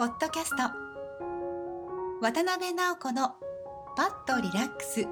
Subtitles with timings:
[0.00, 0.62] ポッドキャスト。
[2.22, 3.34] 渡辺直子の
[3.98, 5.06] パッとリラックス。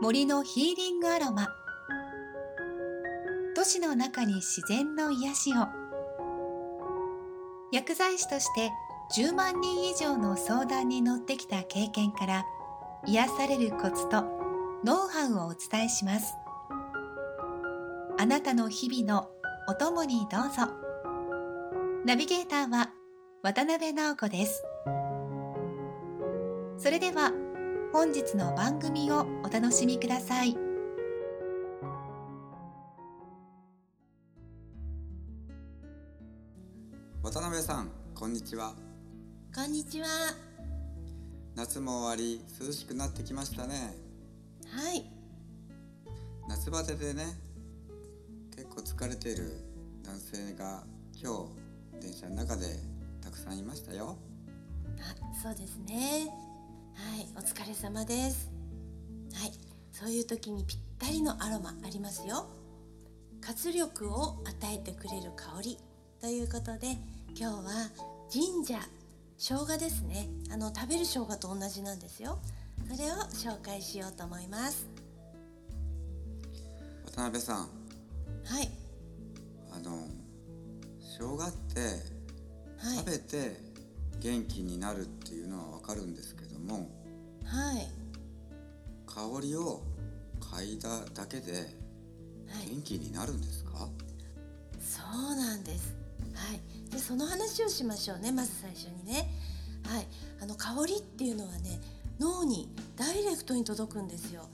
[0.00, 1.46] 森のヒーリングアロマ。
[3.54, 5.68] 都市の中に自然の癒しを。
[7.70, 8.72] 薬剤師として
[9.16, 12.44] 10万人以上の相談に乗ってきた経験から
[13.06, 14.24] 癒されるコツと
[14.84, 16.34] ノウハウをお伝えします。
[18.18, 19.30] あなたの日々の
[19.68, 20.72] お供にどうぞ。
[22.04, 22.90] ナビゲーターは
[23.44, 24.62] 渡辺直子です。
[26.78, 27.32] それでは
[27.92, 30.56] 本日の番組をお楽しみください。
[37.24, 38.76] 渡辺さんこんにちは。
[39.52, 40.06] こんにちは。
[41.56, 43.96] 夏も終わり涼しくなってきましたね。
[44.68, 45.04] はい。
[46.48, 47.24] 夏バテでね
[48.54, 49.52] 結構疲れている
[50.04, 50.84] 男性が
[51.20, 51.48] 今
[52.00, 52.91] 日電車の中で
[53.22, 54.16] たくさんいましたよ。
[54.98, 56.28] あそうですね。
[56.94, 58.50] はいお疲れ様です。
[59.34, 59.52] はい
[59.92, 62.48] そういう時にぴったりのアロマありますよ。
[63.40, 65.78] 活力を与えてくれる香り
[66.20, 66.96] ということで
[67.36, 67.90] 今日は
[68.32, 68.78] 神社
[69.38, 70.28] 生姜ですね。
[70.52, 72.38] あの食べる生姜と同じなんですよ。
[72.90, 73.14] それを
[73.54, 74.86] 紹介しようと思います。
[77.06, 77.56] 渡辺さん。
[77.58, 77.66] は
[78.60, 78.70] い。
[79.74, 80.06] あの
[81.00, 82.11] 生姜って
[82.82, 83.60] はい食べて
[84.20, 86.90] 元気になるっていうのはわかるんですけども
[87.44, 87.88] はい
[89.06, 89.82] 香りを
[90.40, 91.58] 嗅いだだけでは
[92.62, 93.88] い元気になるんですか？
[94.80, 95.00] そ
[95.32, 95.94] うなんです。
[96.34, 96.60] はい。
[96.90, 98.30] でその話をしましょうね。
[98.32, 99.30] まず最初にね。
[99.86, 100.06] はい。
[100.42, 101.80] あの香りっていうのはね、
[102.20, 104.48] 脳にダイレクトに届くんですよ。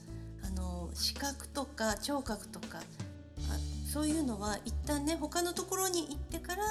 [0.45, 2.83] あの視覚とか聴覚とかあ
[3.91, 6.63] そういうのは一旦ね他のところに行ってから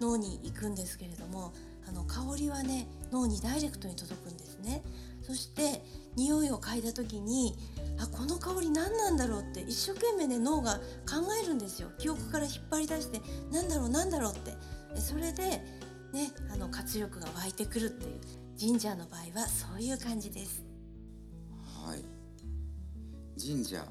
[0.00, 1.52] 脳に行くんですけれども、
[1.88, 4.82] あの香りはね脳にダイレクトに届くんですね。
[5.22, 5.84] そして
[6.16, 7.54] 匂いを嗅いだ時に
[8.00, 10.76] あこの香り何なんだろうって一生懸命ね脳が
[11.06, 11.90] 考えるんですよ。
[11.98, 13.20] 記憶から引っ張り出して
[13.52, 14.50] 何だろう何だろうって。
[14.94, 15.42] でそれで
[16.12, 18.20] ねあの活力が湧いてくるっていう
[18.58, 20.64] 神社の場合はそういう感じです。
[21.86, 22.02] はい。
[23.40, 23.84] 神社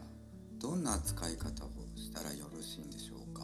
[0.60, 1.70] どんな使い方を
[2.18, 3.44] たらよろしいんでしょうか？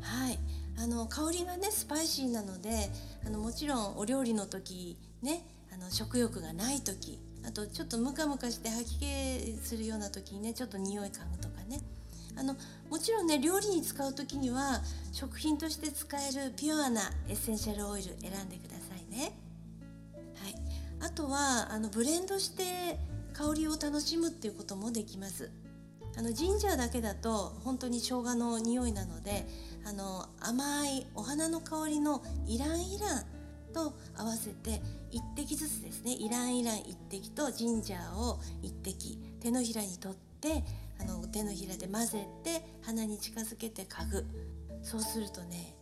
[0.00, 0.38] はい
[0.78, 2.90] あの香りがねスパイシーなので
[3.26, 11.80] あのもちろんお料理の時ねあの食欲がない時あとちょっとムカムカして吐き気するような時にねちょっと匂い嗅ぐとかね
[12.36, 12.56] あの
[12.88, 14.80] もちろんね料理に使う時には
[15.12, 19.36] 食品として使えるピュアなエッセンシャルオイル選んでくださいね。
[20.42, 20.54] はい、
[21.00, 22.98] あとはあのブレンドして
[23.34, 25.50] 香りを楽しむっていうこともできます。
[26.16, 29.46] あのジンジャーだけだと本当に生姜の匂いなので
[29.84, 33.24] あの甘いお花の香りのイランイラン
[33.72, 40.62] と合わせて1滴ずつですねイランイラン1滴とジンジャーを1滴手のひらに取って
[41.00, 44.26] あの手のひらで混ぜて鼻に近づけて嗅ぐ
[44.82, 45.74] そうするとね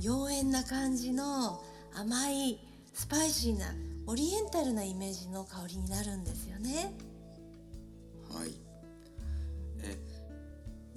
[0.00, 1.62] 妖艶な感じの
[1.94, 2.58] 甘い
[2.92, 3.74] スパイシーな
[4.06, 6.92] オリエンタルなイメージの香りになるんですよね。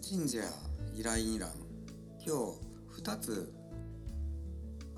[0.09, 0.39] 神社
[0.95, 1.49] イラインイラン
[2.25, 2.35] 今
[2.95, 3.53] 日2つ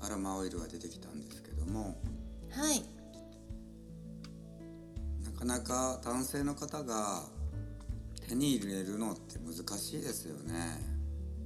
[0.00, 2.00] アロマオイルが出てきたんですけども。
[2.50, 2.82] はい。
[5.22, 7.24] なかなか男性の方が
[8.26, 10.54] 手に入れるのって難しいですよね。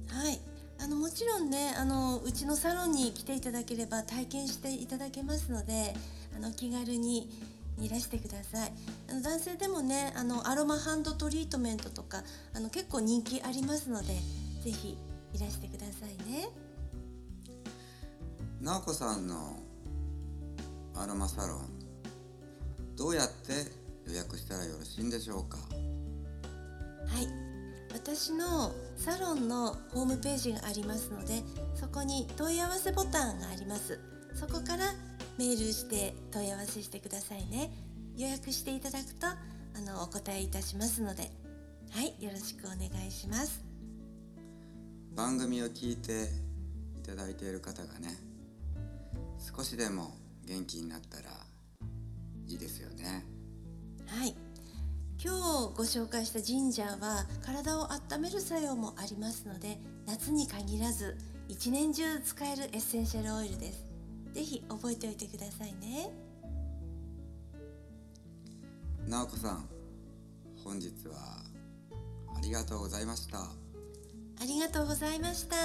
[0.07, 0.39] はい。
[0.79, 5.93] あのもちろんねあのうちのサロンに来ていただければ体験していただけますので
[6.33, 7.29] あの気軽に
[7.79, 8.71] いらしてください。
[9.09, 12.23] あの男性でもねあのアロマハンドトリートメントとか
[12.53, 14.07] あの結構人気ありますので
[14.63, 14.97] ぜひ
[15.33, 16.49] いらしてくださいね。
[18.59, 19.59] 直子さんの
[20.95, 21.69] アロマサロン
[22.95, 23.53] どうやって
[24.07, 25.57] 予約したらよろしいんでしょうか？
[25.57, 27.27] はい。
[27.93, 31.43] 私のサロンのホームページがありますので
[31.75, 33.99] そこに問い合わせボタンがあります。
[34.33, 34.93] そこから
[35.37, 37.71] メールして問い合わせしてくださいね。
[38.17, 39.35] 予約していただくとあ
[39.81, 41.31] のお答えいたしますので。
[41.91, 43.63] はいよろしくお願いします。
[45.15, 46.29] 番組を聞いて
[46.97, 48.15] いただいている方がね
[49.39, 51.29] 少しでも元気になったら
[52.47, 53.25] いいですよね。
[54.07, 54.35] はい。
[55.23, 55.39] 今日
[55.75, 61.17] ご紹介したジンジャーは体を温める作用もありますので夏に限らず
[61.47, 63.86] 一年中使えるエッセンシャルオイルです
[64.33, 66.11] ぜひ覚えておいてくださいね。
[69.07, 69.69] 直子さん
[70.63, 71.15] 本日は
[72.35, 73.39] ありがとうございました。
[73.39, 73.47] あ
[74.45, 75.55] りがとうございました。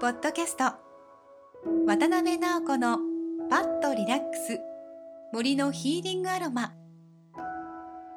[0.00, 0.64] ポッドキャスト
[1.86, 2.98] 渡辺直子の
[3.50, 4.58] パッとリラックス
[5.32, 6.72] 森のヒーリングアロマ。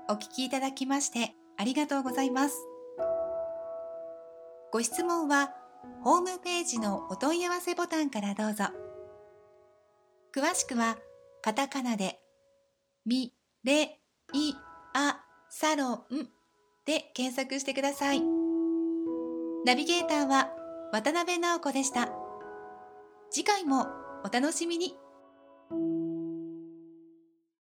[0.09, 2.55] お聞きいただきましてありがとうございます
[4.73, 5.51] ご質問は
[6.03, 8.63] ホームページのお問い合わせボタンからどうぞ。
[10.35, 10.97] 詳しくは
[11.43, 12.19] カタカナで
[13.05, 13.99] ミレ
[14.33, 14.55] イ
[14.95, 15.19] ア
[15.51, 16.27] サロン
[16.87, 18.21] で検索してください。
[19.63, 20.49] ナビゲーターは
[20.91, 22.09] 渡辺直子でした。
[23.29, 23.85] 次回も
[24.25, 24.95] お楽しみに。